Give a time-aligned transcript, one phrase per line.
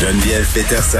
[0.00, 0.98] Geneviève Peterson.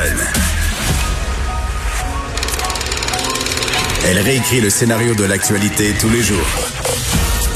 [4.07, 6.45] Elle réécrit le scénario de l'actualité tous les jours.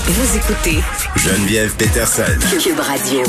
[0.06, 0.78] Vous écoutez
[1.16, 2.22] Geneviève Peterson.
[2.58, 3.20] Cube Radio.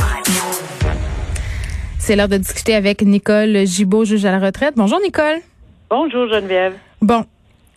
[2.00, 4.76] C'est l'heure de discuter avec Nicole Gibault, juge à la retraite.
[4.77, 5.41] Bonjour Nicole.
[5.90, 6.76] Bonjour Geneviève.
[7.02, 7.26] Bon,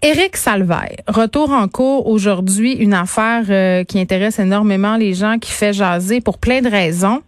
[0.02, 5.50] Éric Salvaille, retour en cours aujourd'hui, une affaire euh, qui intéresse énormément les gens, qui
[5.50, 7.22] fait jaser pour plein de raisons.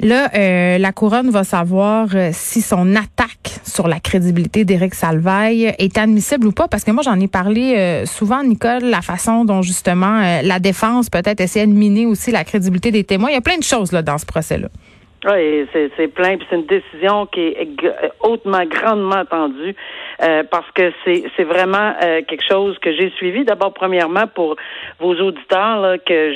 [0.00, 5.74] Là, euh, la couronne va savoir euh, si son attaque sur la crédibilité d'Éric Salvaille
[5.78, 9.44] est admissible ou pas, parce que moi j'en ai parlé euh, souvent, Nicole, la façon
[9.44, 13.30] dont justement la défense peut-être essaie de miner aussi la crédibilité des témoins.
[13.30, 14.68] Il y a plein de choses là dans ce procès-là.
[15.26, 16.36] Oui, c'est plein.
[16.36, 17.68] Puis c'est une décision qui est
[18.20, 19.74] hautement, grandement attendue
[20.22, 23.44] euh, parce que c'est c'est vraiment euh, quelque chose que j'ai suivi.
[23.44, 24.56] D'abord, premièrement, pour
[25.00, 26.32] vos auditeurs, là, que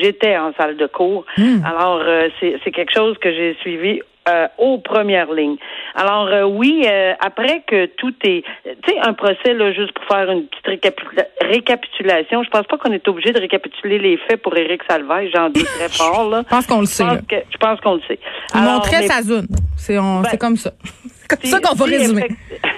[0.00, 1.24] j'étais en salle de cours.
[1.36, 1.58] Hmm.
[1.64, 4.00] Alors, euh, c'est quelque chose que j'ai suivi
[4.30, 5.56] euh, aux premières lignes.
[5.94, 10.04] Alors euh, oui, euh, après que tout est, tu sais, un procès là, juste pour
[10.04, 10.94] faire une petite
[11.40, 15.50] récapitulation, je pense pas qu'on est obligé de récapituler les faits pour Éric Salvaille, j'en
[15.50, 16.42] dis très fort là.
[16.44, 17.04] je pense qu'on le sait.
[17.30, 18.18] Je pense qu'on le sait.
[18.54, 20.72] Il montrait sa zone, c'est ben, c'est comme ça.
[21.28, 22.28] comme ça qu'on va résumer.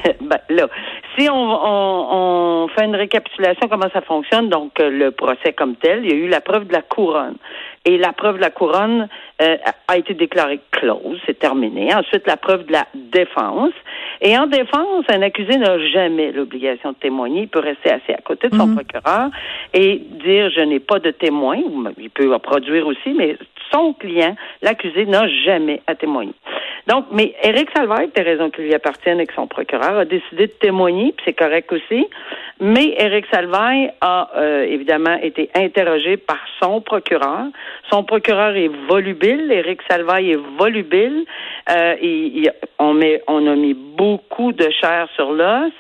[0.21, 0.69] ben, là,
[1.17, 6.05] si on, on, on, fait une récapitulation, comment ça fonctionne, donc le procès comme tel,
[6.05, 7.37] il y a eu la preuve de la couronne.
[7.85, 9.09] Et la preuve de la couronne
[9.41, 9.57] euh,
[9.89, 11.93] a été déclarée close, c'est terminé.
[11.93, 13.73] Ensuite, la preuve de la défense.
[14.21, 17.43] Et en défense, un accusé n'a jamais l'obligation de témoigner.
[17.43, 18.77] Il peut rester assis à côté de son mhm.
[18.77, 19.31] procureur
[19.75, 21.59] et dire je n'ai pas de témoin.
[21.99, 23.37] Il peut en produire aussi, mais
[23.73, 26.35] son client, l'accusé, n'a jamais à témoigner.
[26.87, 30.47] Donc, mais Éric Salvaire, des raisons qui lui appartiennent et que son procureur a décidé
[30.47, 32.07] de témoigner, puis c'est correct aussi.
[32.61, 37.47] Mais Éric Salvaire a euh, évidemment été interrogé par son procureur.
[37.91, 39.51] Son procureur est volubile.
[39.51, 41.25] Éric Salvaire est volubile.
[41.71, 41.97] Euh,
[42.79, 45.73] on, met, on a mis beaucoup de chair sur l'os.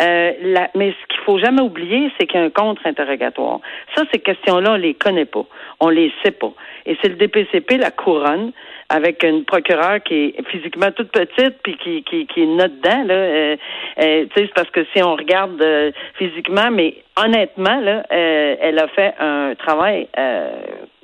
[0.00, 0.32] Euh,
[0.76, 3.60] mais ce qu'il faut jamais oublier, c'est qu'il y a un contre-interrogatoire.
[3.96, 5.44] Ça, ces questions-là, on les connaît pas.
[5.80, 6.52] On les sait pas.
[6.86, 8.52] Et c'est le DPCP, la couronne,
[8.88, 13.14] avec une procureure qui est physiquement toute petite puis qui qui qui est dedans là
[13.14, 13.56] euh,
[14.00, 18.78] euh, tu sais c'est parce que si on regarde euh, physiquement mais honnêtement là elle
[18.78, 20.08] a fait un travail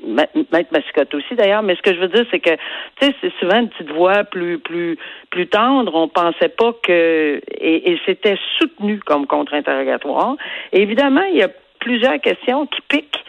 [0.07, 3.33] Maître Mascotte aussi d'ailleurs, mais ce que je veux dire, c'est que tu sais, c'est
[3.41, 4.99] souvent une petite voix plus plus
[5.31, 5.95] plus tendre.
[5.95, 10.37] On pensait pas que et, et c'était soutenu comme contre-interrogatoire.
[10.73, 11.49] Évidemment, il y a
[11.81, 13.25] plusieurs questions qui piquent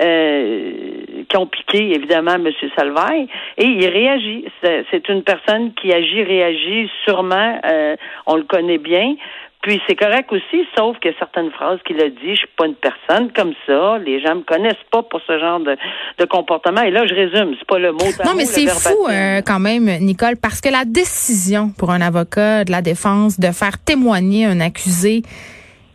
[0.00, 2.48] euh, qui ont piqué évidemment M.
[2.76, 4.44] Salvaille et il réagit.
[4.62, 7.60] C'est une personne qui agit, réagit sûrement.
[7.64, 7.96] Euh,
[8.26, 9.14] on le connaît bien.
[9.62, 12.76] Puis c'est correct aussi, sauf que certaines phrases qu'il a dit, je suis pas une
[12.76, 15.76] personne comme ça, les gens me connaissent pas pour ce genre de,
[16.18, 16.82] de comportement.
[16.82, 18.06] Et là, je résume, c'est pas le mot.
[18.24, 22.64] Non, mais c'est fou euh, quand même, Nicole, parce que la décision pour un avocat
[22.64, 25.22] de la défense de faire témoigner un accusé,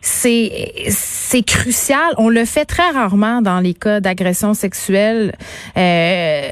[0.04, 2.14] c'est c'est crucial.
[2.18, 5.34] On le fait très rarement dans les cas d'agression sexuelle.
[5.76, 6.50] Euh,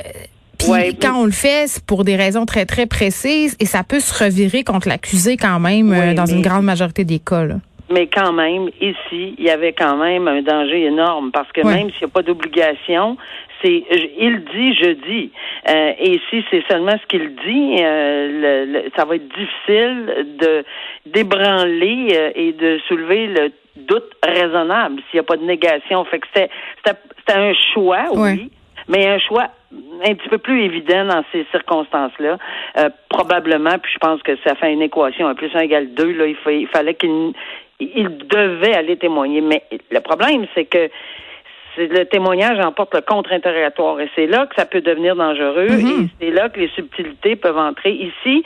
[0.58, 4.00] puis quand on le fait, c'est pour des raisons très très précises et ça peut
[4.00, 7.46] se revirer contre l'accusé quand même euh, dans une grande majorité des cas.
[7.92, 11.90] Mais quand même, ici, il y avait quand même un danger énorme parce que même
[11.90, 13.18] s'il n'y a pas d'obligation,
[13.62, 13.84] c'est
[14.18, 15.30] il dit, je dis.
[15.68, 20.64] Euh, et si c'est seulement ce qu'il dit, euh, ça va être difficile de
[21.06, 26.02] d'ébranler euh, et de soulever le doute raisonnable s'il n'y a pas de négation.
[26.06, 26.98] Fait que c'était
[27.28, 28.50] un choix, oui.
[28.88, 29.48] mais un choix
[30.04, 32.36] un petit peu plus évident dans ces circonstances-là.
[33.08, 36.26] probablement, puis je pense que ça fait une équation, un plus un égale deux, là,
[36.26, 37.32] il, il fallait qu'il
[37.94, 39.40] il devait aller témoigner.
[39.40, 40.88] Mais le problème, c'est que
[41.76, 46.04] le témoignage emporte le contre-interrogatoire et c'est là que ça peut devenir dangereux mm-hmm.
[46.04, 47.92] et c'est là que les subtilités peuvent entrer.
[47.92, 48.44] Ici,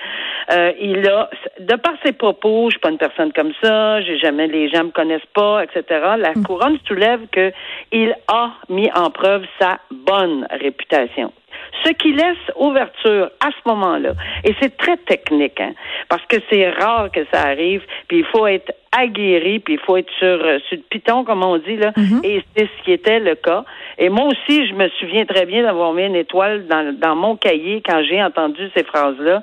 [0.53, 1.29] euh, il a,
[1.59, 4.85] de par ses propos, je suis pas une personne comme ça, j'ai jamais, les gens
[4.85, 5.85] me connaissent pas, etc.
[6.19, 6.44] La mm.
[6.44, 7.53] couronne soulève que
[7.91, 11.33] il a mis en preuve sa bonne réputation.
[11.85, 14.12] Ce qui laisse ouverture à ce moment-là.
[14.44, 15.73] Et c'est très technique, hein,
[16.08, 19.97] parce que c'est rare que ça arrive, puis il faut être aguerri, puis il faut
[19.97, 21.93] être sur, euh, sur le piton, comme on dit, là.
[21.97, 22.20] Mhm.
[22.25, 23.64] Et c'est ce qui était le cas.
[23.99, 27.37] Et moi aussi, je me souviens très bien d'avoir mis une étoile dans, dans mon
[27.37, 29.43] cahier quand j'ai entendu ces phrases-là.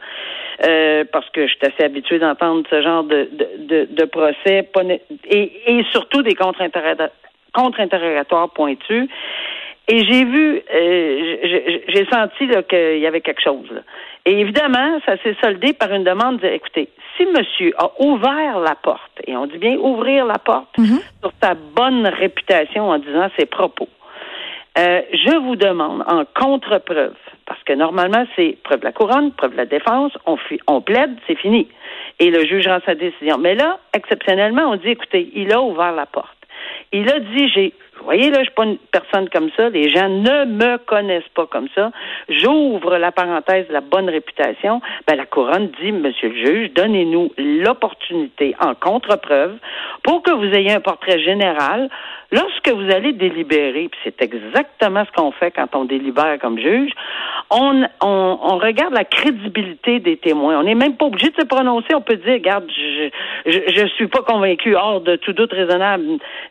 [0.66, 4.70] Euh, parce que je suis assez habituée d'entendre ce genre de, de, de, de procès
[5.26, 7.10] et, et surtout des contre-interrogatoires
[7.54, 9.08] contre-interrogatoires pointus.
[9.90, 13.70] Et j'ai vu, euh, j'ai senti qu'il y avait quelque chose.
[13.70, 13.82] là.
[14.26, 16.88] Et évidemment, ça s'est soldé par une demande de, écoutez,
[17.18, 20.74] si monsieur a ouvert la porte, et on dit bien ouvrir la porte,
[21.22, 23.90] sur sa bonne réputation en disant ses propos,
[24.80, 27.14] euh, je vous demande en contre-preuve,
[27.46, 30.80] parce que normalement c'est preuve de la couronne, preuve de la défense, on, fi- on
[30.80, 31.68] plaide, c'est fini.
[32.20, 33.38] Et le juge rend sa décision.
[33.38, 36.38] Mais là, exceptionnellement, on dit, écoutez, il a ouvert la porte.
[36.94, 37.74] Il a dit, j'ai,
[38.04, 39.70] vous voyez là, je suis pas une personne comme ça.
[39.70, 41.90] Les gens ne me connaissent pas comme ça.
[42.28, 44.82] J'ouvre la parenthèse de la bonne réputation.
[45.08, 49.56] Ben, la couronne dit, Monsieur le juge, donnez-nous l'opportunité en contre-preuve
[50.04, 51.90] pour que vous ayez un portrait général
[52.34, 53.88] lorsque vous allez délibérer.
[53.90, 56.92] Puis c'est exactement ce qu'on fait quand on délibère comme juge.
[57.52, 60.60] On, on, on regarde la crédibilité des témoins.
[60.60, 61.96] On n'est même pas obligé de se prononcer.
[61.96, 63.10] On peut dire, regarde, je,
[63.46, 66.04] je, je suis pas convaincu hors de tout doute raisonnable,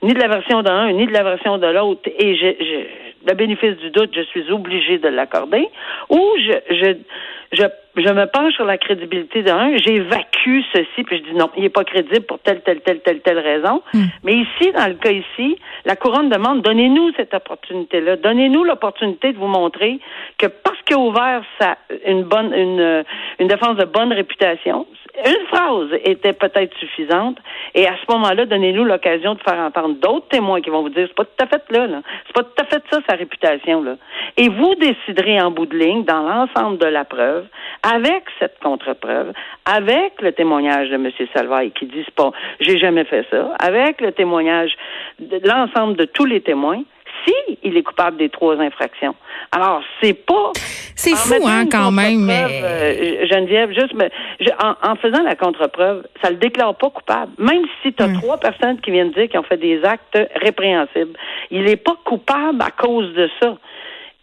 [0.02, 3.76] ni de la version d'un, ni de la version de l'autre, et je, le bénéfice
[3.76, 5.68] du doute, je suis obligé de l'accorder,
[6.08, 7.66] ou je,
[7.96, 11.68] je me penche sur la crédibilité d'un, j'évacue ceci, puis je dis non, il n'est
[11.68, 13.82] pas crédible pour telle, telle, telle, telle, telle raison.
[14.22, 19.38] Mais ici, dans le cas ici, la couronne demande, donnez-nous cette opportunité-là, donnez-nous l'opportunité de
[19.38, 19.98] vous montrer
[20.38, 23.04] que parce qu'il a ouvert sa, une bonne, une,
[23.38, 24.86] une défense de bonne réputation,
[25.26, 27.36] une phrase était peut-être suffisante,
[27.74, 31.06] et à ce moment-là, donnez-nous l'occasion de faire entendre d'autres témoins qui vont vous dire,
[31.06, 32.00] c'est pas tout à fait là, là.
[32.26, 33.96] C'est pas tout à fait ça, sa réputation, là.
[34.38, 37.46] Et vous déciderez en bout de ligne, dans l'ensemble de la preuve,
[37.82, 39.32] avec cette contre-preuve,
[39.64, 41.10] avec le témoignage de M.
[41.34, 42.30] Salvaille qui dit, pas,
[42.60, 44.72] j'ai jamais fait ça, avec le témoignage
[45.18, 46.82] de l'ensemble de tous les témoins,
[47.26, 49.14] si il est coupable des trois infractions.
[49.52, 50.50] Alors, c'est pas.
[50.94, 52.24] C'est fou, hein, quand même.
[52.24, 53.92] mais- euh, Geneviève, juste,
[54.40, 57.32] je- en, en faisant la contre-preuve, ça le déclare pas coupable.
[57.38, 61.16] Même si tu as trois personnes qui viennent dire qu'ils ont fait des actes répréhensibles,
[61.50, 63.56] il n'est pas coupable à cause de ça.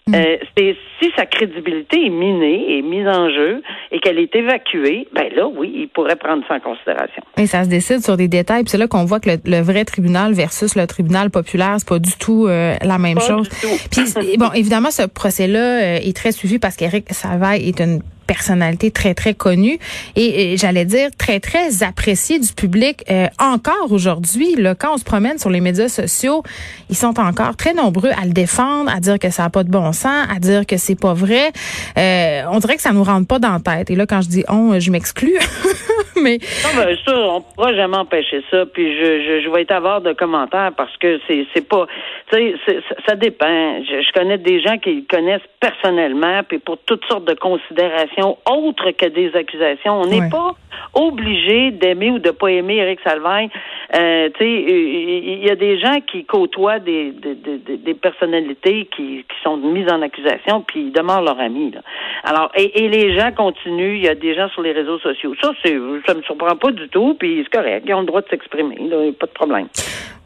[0.10, 0.16] Hmm.
[0.16, 3.62] Euh, c'est si sa crédibilité est minée, est mise en jeu
[3.92, 7.22] et qu'elle est évacuée, ben là, oui, il pourrait prendre ça en considération.
[7.38, 8.64] Et ça se décide sur des détails.
[8.64, 11.88] Puis c'est là qu'on voit que le, le vrai tribunal versus le tribunal populaire, c'est
[11.88, 13.50] pas du tout euh, la même Pas chose.
[13.50, 13.78] du tout.
[13.92, 18.92] Puis bon, évidemment, ce procès-là euh, est très suivi parce qu'Éric Savaille est une personnalité
[18.92, 19.80] très très connue
[20.16, 25.40] et, j'allais dire très très appréciée du public euh, encore aujourd'hui quand on se promène
[25.40, 26.44] sur les médias sociaux
[26.92, 29.72] ils sont encore très nombreux à le défendre à dire que ça a pas de
[29.72, 31.52] bon sens à dire que c'est pas vrai.
[31.98, 33.90] Euh, on dirait que ça nous rentre pas dans la tête.
[33.90, 35.40] Et là quand je dis on je m'exclus
[36.22, 38.66] mais Non, ben, ça, on pourra jamais empêcher ça.
[38.66, 41.86] Puis je, je, je vais être avare de commentaires parce que c'est, c'est pas,
[42.32, 43.82] tu sais, ça, dépend.
[43.84, 48.92] Je, je connais des gens qui connaissent personnellement, puis pour toutes sortes de considérations autres
[48.92, 50.02] que des accusations.
[50.02, 50.30] On n'est Ouais.
[50.30, 50.56] pas
[50.94, 53.50] obligé d'aimer ou de pas aimer Eric Salvaille.
[53.96, 58.88] Euh, tu sais, il y a des gens qui côtoient des, des, des, des personnalités
[58.96, 61.72] qui, qui sont mises en accusation, puis ils demeurent leurs amis.
[61.72, 61.82] Là.
[62.24, 63.96] Alors, et, et les gens continuent.
[63.96, 65.34] Il y a des gens sur les réseaux sociaux.
[65.42, 65.76] Ça, c'est,
[66.10, 67.16] ça me surprend pas du tout.
[67.20, 67.84] Puis c'est correct.
[67.88, 68.78] Ils ont le droit de s'exprimer.
[68.90, 69.68] Là, pas de problème.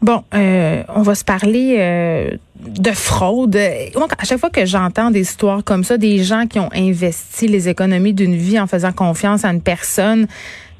[0.02, 3.58] Bon, euh, on va se parler euh, de fraude.
[3.96, 7.48] Moi, à chaque fois que j'entends des histoires comme ça, des gens qui ont investi
[7.48, 10.28] les économies d'une vie en faisant confiance à une personne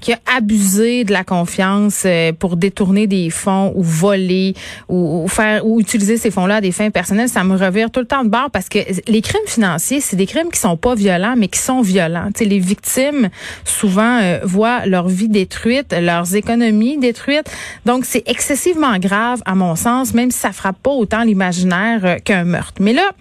[0.04, 4.54] qui a abusé de la confiance euh, pour détourner des fonds ou voler
[4.90, 8.02] ou, ou faire ou utiliser ces fonds-là à des fins personnelles, ça me revire tout
[8.02, 10.94] le temps de bord parce que les crimes financiers, c'est des crimes qui sont pas
[10.94, 12.28] violents mais qui sont violents.
[12.36, 13.30] Tu sais, les victimes
[13.64, 17.50] souvent euh, voient leur vie détruite, leurs économies détruites.
[17.86, 22.16] Donc c'est excessivement grave à mon sens, même si ça frappe pas autant l'imaginaire euh,
[22.18, 22.82] qu'un meurtre.
[22.82, 23.12] Mais là,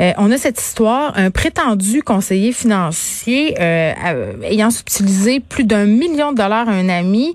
[0.00, 6.32] euh, on a cette histoire, un prétendu conseiller financier euh, ayant subtilisé plus d'un million
[6.32, 7.34] de dollars à un ami.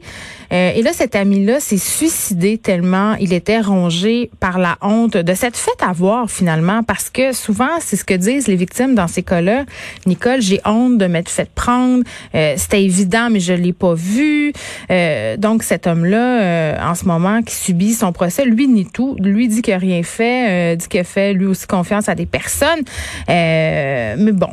[0.51, 5.33] Euh, et là, cet ami-là s'est suicidé tellement il était rongé par la honte de
[5.33, 9.07] cette fête à voir finalement, parce que souvent, c'est ce que disent les victimes dans
[9.07, 9.63] ces cas-là.
[10.05, 12.03] Nicole, j'ai honte de m'être fait prendre.
[12.35, 14.51] Euh, C'était évident, mais je l'ai pas vu.
[14.89, 19.15] Euh, donc, cet homme-là, euh, en ce moment, qui subit son procès, lui nie tout.
[19.19, 22.15] Lui dit qu'il a rien fait, euh, dit qu'il a fait lui aussi confiance à
[22.15, 22.81] des personnes.
[23.27, 24.49] Mais bon,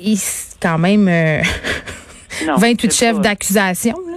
[0.00, 0.18] il
[0.60, 1.08] quand même
[2.46, 3.94] Non, 28 c'est chefs d'accusation.
[4.06, 4.16] là.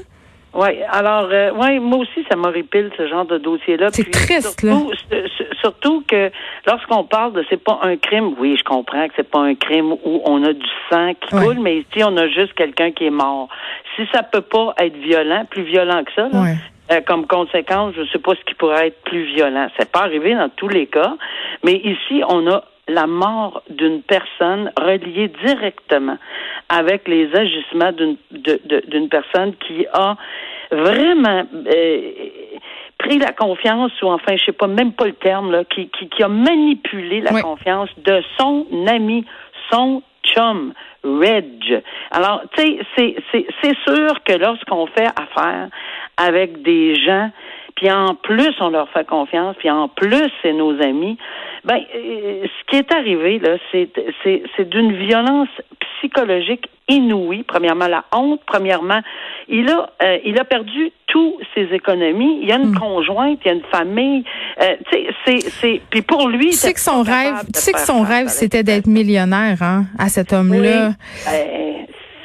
[0.54, 3.90] Oui, alors, euh, ouais, moi aussi, ça m'horripile ce genre de dossier-là.
[3.92, 5.22] C'est triste, surtout, s-
[5.62, 6.32] Surtout que
[6.66, 9.92] lorsqu'on parle de c'est pas un crime, oui, je comprends que c'est pas un crime
[9.92, 11.44] où on a du sang qui Ouais.
[11.44, 13.50] coule, mais ici, on a juste quelqu'un qui est mort.
[13.96, 16.56] Si ça peut pas être violent, plus violent que ça, là, Ouais.
[16.92, 19.68] euh, comme conséquence, je sais pas ce qui pourrait être plus violent.
[19.78, 21.16] C'est pas arrivé dans tous les cas,
[21.64, 26.18] mais ici, on a la mort d'une personne reliée directement
[26.70, 30.16] avec les agissements d'une de- de- d'une personne qui a
[30.72, 32.02] vraiment euh,
[32.98, 36.10] pris la confiance ou enfin je sais pas même pas le terme là qui qui,
[36.10, 37.42] qui a manipulé la Oui.
[37.42, 39.26] confiance de son ami
[39.72, 41.82] son chum Reg.
[42.12, 45.70] Alors tu sais c'est c'est c'est sûr que lorsqu'on fait affaire
[46.18, 47.32] avec des gens
[47.78, 51.18] puis en plus on leur fait confiance, puis en plus c'est nos amis.
[51.64, 53.90] Ben, euh, ce qui est arrivé là, c'est
[54.24, 55.50] c'est c'est d'une violence
[55.98, 57.44] psychologique inouïe.
[57.44, 58.42] Premièrement la honte.
[58.48, 59.02] Premièrement,
[59.48, 62.40] il a euh, il a perdu tous ses économies.
[62.42, 64.24] Il y a une conjointe, il y a une famille.
[64.62, 66.50] Euh, tu sais, c'est c'est puis pour lui.
[66.50, 70.10] Tu sais que son rêve, tu sais que son rêve, c'était d'être millionnaire, hein, à
[70.10, 70.90] cet homme-là.
[70.90, 71.32] Oui.
[71.32, 71.67] Euh,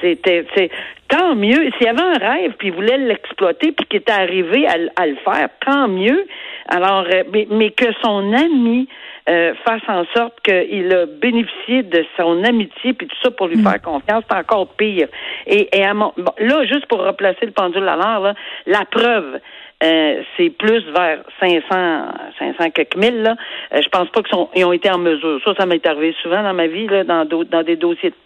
[0.02, 0.70] c'était c'est
[1.08, 4.66] tant mieux s'il y avait un rêve puis il voulait l'exploiter puis qu'il était arrivé
[4.66, 6.26] à, à le faire tant mieux
[6.68, 8.88] alors euh, mais, mais que son ami
[9.28, 13.62] euh, fasse en sorte qu'il a bénéficié de son amitié puis tout ça pour lui
[13.62, 15.08] faire confiance c'est encore pire
[15.46, 18.34] et, et à mon, bon, là juste pour replacer le pendule à l'heure là,
[18.66, 19.38] la preuve
[19.82, 21.64] euh, c'est plus vers 500,
[22.38, 23.22] 500 quelques mille.
[23.22, 23.34] Là.
[23.74, 25.40] Euh, je pense pas qu'ils ont été en mesure.
[25.44, 28.16] Ça, ça m'est arrivé souvent dans ma vie, là, dans, dans des dossiers de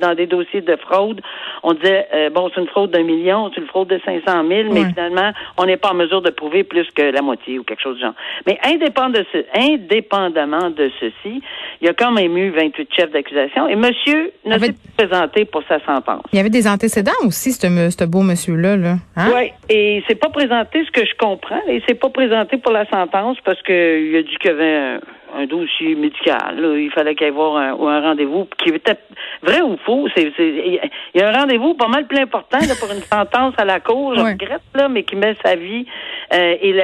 [0.00, 1.20] dans des dossiers de fraude.
[1.62, 4.72] On disait, euh, bon, c'est une fraude d'un million, c'est une fraude de 500 000,
[4.72, 7.82] mais finalement, on n'est pas en mesure de prouver plus que la moitié ou quelque
[7.82, 8.14] chose du genre.
[8.46, 11.42] Mais indépendamment de, ce, indépendamment de ceci,
[11.80, 15.06] il y a quand même eu 28 chefs d'accusation et monsieur ne Avait- s'est pas
[15.06, 16.22] présenté pour sa sentence.
[16.32, 18.76] Il y avait des antécédents aussi, ce, beau monsieur-là.
[18.76, 18.96] Là.
[19.16, 19.30] Hein?
[19.34, 22.86] Oui, et c'est pas présenté ce que je comprends, et c'est pas présenté pour la
[22.90, 25.00] sentence parce que il a dit qu'il y avait un,
[25.44, 26.58] un dossier médical.
[26.60, 26.76] là.
[26.76, 28.96] Il fallait qu'il y ait avoir un, un rendez-vous qui était
[29.42, 30.06] vrai ou faux.
[30.16, 30.80] C'est, il
[31.14, 34.14] y a un rendez-vous pas mal plus important là, pour une sentence à la cour.
[34.14, 35.86] Je regrette là, mais qui met sa vie.
[36.32, 36.74] euh, et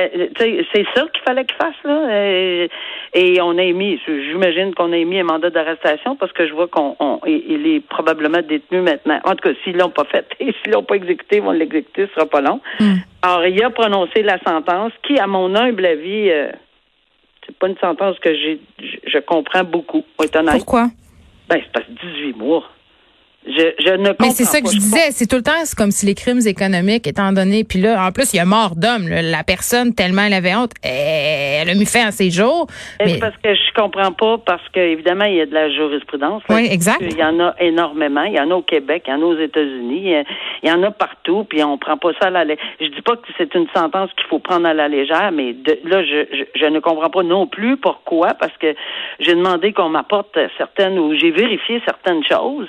[0.73, 2.09] c'est ça qu'il fallait qu'il fasse là.
[2.11, 2.69] euh,
[3.13, 6.69] et on a émis, j'imagine qu'on a émis un mandat d'arrestation parce que je vois
[6.69, 9.19] qu'on on- il il est probablement détenu maintenant.
[9.25, 12.07] En tout cas, s'ils l'ont pas fait et s'ils l'ont pas exécuté, ils vont l'exécuter,
[12.07, 12.61] ce sera pas long.
[12.79, 12.97] Hmm.
[13.23, 16.51] Alors, il a prononcé la sentence qui, à mon humble avis, euh,
[17.47, 18.61] c'est pas une sentence que j'ai,
[19.07, 20.05] je, comprends beaucoup,
[20.37, 20.57] honnête.
[20.57, 20.89] Pourquoi?
[21.49, 22.65] Ben, c'est parce que 18 mois.
[23.47, 24.71] Je, je ne comprends Mais c'est ça que pas.
[24.71, 25.11] je disais.
[25.13, 28.13] C'est tout le temps, c'est comme si les crimes économiques, étant donné, puis là, en
[28.13, 29.09] plus, il y a mort d'homme.
[29.09, 32.67] La personne, tellement elle avait honte, eh, elle a mis fin à ses jours.
[33.05, 36.43] Mais, parce que je comprends pas, parce que évidemment, il y a de la jurisprudence.
[36.49, 36.55] là.
[36.55, 36.99] Oui, exact.
[37.01, 38.25] Il y en a énormément.
[38.25, 40.13] Il y en a au Québec, il y en a aux États-Unis,
[40.63, 42.65] il y en a partout, puis on prend pas ça à la légère.
[42.79, 45.79] Je dis pas que c'est une sentence qu'il faut prendre à la légère, mais de,
[45.85, 48.75] là, je, je, je ne comprends pas non plus pourquoi, parce que
[49.19, 52.69] j'ai demandé qu'on m'apporte certaines, ou j'ai vérifié certaines choses,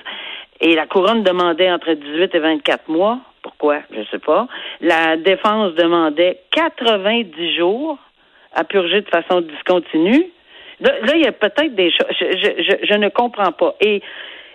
[0.62, 3.20] et la couronne demandait entre 18 et 24 mois.
[3.42, 3.80] Pourquoi?
[3.92, 4.48] Je sais pas.
[4.80, 7.98] La défense demandait 90 jours
[8.54, 10.28] à purger de façon discontinue.
[10.80, 12.08] Là, il y a peut-être des choses.
[12.20, 13.76] Je, ne comprends pas.
[13.82, 14.02] Et,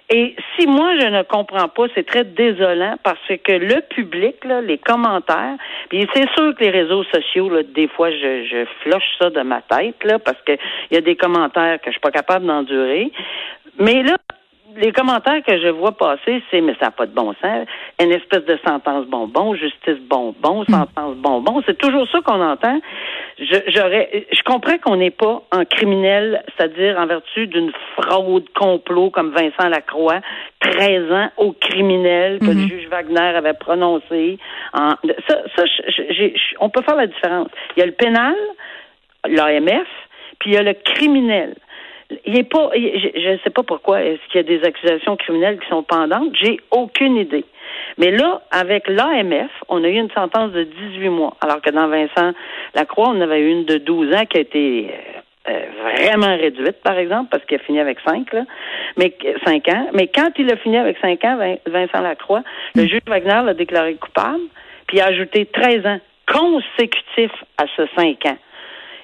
[0.09, 5.57] si moi, je ne comprends pas, c'est très désolant parce que le public, les commentaires,
[5.89, 9.41] puis c'est sûr que les réseaux sociaux, là, des fois, je, je floche ça de
[9.41, 10.53] ma tête, là, parce que
[10.91, 13.11] il y a des commentaires que je suis pas capable d'endurer.
[13.79, 14.17] Mais là,
[14.77, 17.67] les commentaires que je vois passer, c'est mais ça n'a pas de bon sens.
[18.01, 21.63] Une espèce de sentence bonbon, justice bonbon, sentence bonbon.
[21.67, 22.81] C'est toujours ça qu'on entend.
[23.39, 29.11] Je, j'aurais, je comprends qu'on n'est pas en criminel, c'est-à-dire en vertu d'une fraude complot
[29.11, 30.21] comme Vincent Lacroix,
[30.61, 34.39] 13 ans au criminel que le juge Wagner avait prononcé.
[34.73, 34.91] En,
[35.29, 37.49] ça, ça j'ai- je- on peut faire la différence.
[37.77, 38.35] Il y a le pénal,
[39.29, 39.87] l'AMF,
[40.39, 41.55] puis il y a le criminel.
[42.25, 45.59] Il est pas, je ne sais pas pourquoi est-ce qu'il y a des accusations criminelles
[45.59, 46.35] qui sont pendantes?
[46.41, 47.45] J'ai aucune idée.
[47.99, 51.89] Mais là, avec l'AMF, on a eu une sentence de 18 mois, alors que dans
[51.89, 52.33] Vincent
[52.75, 54.91] Lacroix, on avait eu une de 12 ans qui a été
[55.49, 55.61] euh,
[55.97, 58.43] vraiment réduite, par exemple, parce qu'il a fini avec 5, là,
[58.97, 59.13] mais
[59.45, 59.89] 5 ans.
[59.95, 62.43] Mais quand il a fini avec 5 ans, Vin- Vincent Lacroix,
[62.77, 64.43] le juge Wagner l'a déclaré coupable,
[64.87, 65.99] puis il a ajouté 13 ans
[66.29, 68.37] consécutifs à ce 5 ans.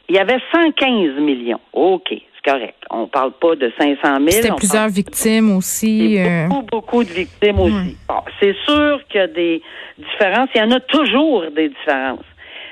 [0.08, 1.60] Il y avait 115 millions.
[1.72, 2.12] OK,
[2.44, 2.78] c'est correct.
[2.90, 4.30] On parle pas de 500 000.
[4.30, 6.18] c'était plusieurs parle- victimes aussi.
[6.18, 7.96] euh, beaucoup, beaucoup de victimes aussi.
[8.08, 9.62] Bon, c'est sûr qu'il y a des
[9.98, 10.48] différences.
[10.54, 12.24] Il y en a toujours des différences.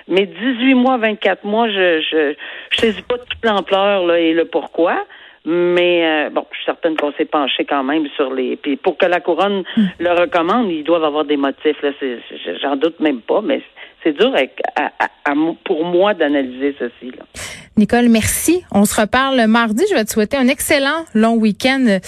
[0.08, 2.34] Mais 18 mois, 24 mois, je je,
[2.70, 5.04] je saisis pas toute l'ampleur là, et le pourquoi.
[5.46, 8.56] Mais euh, bon, je suis certaine qu'on s'est penché quand même sur les.
[8.56, 9.84] Puis pour que la couronne hmm.
[9.98, 11.80] le recommande, ils doivent avoir des motifs.
[11.82, 11.90] Là,
[12.60, 13.62] j'en doute même pas, mais
[14.02, 14.34] c'est dur
[15.64, 17.12] pour moi d'analyser ceci.
[17.16, 17.24] Là.
[17.80, 18.62] Nicole, merci.
[18.70, 19.82] On se reparle mardi.
[19.90, 21.98] Je vais te souhaiter un excellent long week-end.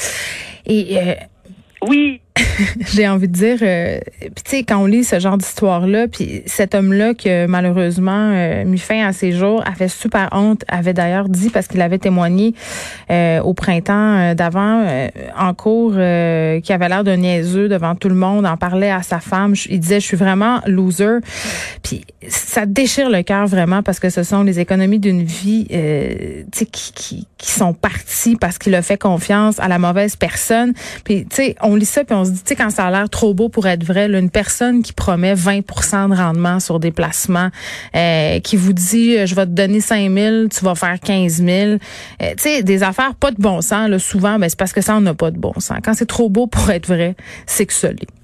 [0.67, 1.14] Et euh,
[1.88, 2.22] oui.
[2.95, 6.75] j'ai envie de dire, euh, tu sais, quand on lit ce genre d'histoire-là, puis cet
[6.75, 11.51] homme-là qui malheureusement euh, mis fin à ses jours, avait super honte, avait d'ailleurs dit,
[11.51, 12.55] parce qu'il avait témoigné
[13.11, 14.85] euh, au printemps d'avant,
[15.37, 19.21] en cours, qui avait l'air d'un niaiseux devant tout le monde, en parlait à sa
[19.21, 21.19] femme, il disait, je suis vraiment loser.
[21.83, 26.59] Puis ça déchire le cœur vraiment, parce que ce sont les économies d'une vie, tu
[26.59, 30.73] sais, qui, qui, qui, sont parties parce qu'il a fait confiance à la mauvaise personne.
[31.05, 32.91] Puis, tu sais, on lit ça, puis on se dit, tu sais, quand ça a
[32.91, 36.81] l'air trop beau pour être vrai, là, une personne qui promet 20% de rendement sur
[36.81, 37.50] des placements,
[37.95, 41.43] euh, qui vous dit, euh, je vais te donner 5 000, tu vas faire 15
[41.43, 41.49] 000.
[41.50, 41.76] Euh,
[42.19, 44.97] tu sais, des affaires pas de bon sens, là, souvent, ben, c'est parce que ça,
[44.97, 45.79] on n'a pas de bon sens.
[45.83, 48.22] Quand c'est trop beau pour être vrai, c'est que ça l'est.